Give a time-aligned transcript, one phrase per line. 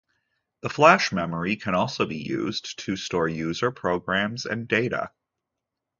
[0.61, 5.11] The Flash memory can also be used to store user programs and data.